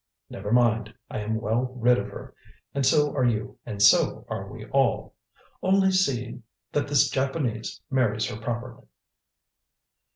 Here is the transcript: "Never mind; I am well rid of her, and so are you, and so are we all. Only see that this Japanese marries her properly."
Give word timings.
"Never 0.31 0.51
mind; 0.51 0.91
I 1.11 1.19
am 1.19 1.39
well 1.39 1.73
rid 1.75 1.99
of 1.99 2.07
her, 2.07 2.33
and 2.73 2.83
so 2.83 3.13
are 3.13 3.23
you, 3.23 3.59
and 3.67 3.83
so 3.83 4.25
are 4.29 4.51
we 4.51 4.65
all. 4.71 5.13
Only 5.61 5.91
see 5.91 6.41
that 6.71 6.87
this 6.87 7.07
Japanese 7.07 7.79
marries 7.91 8.27
her 8.27 8.37
properly." 8.41 8.87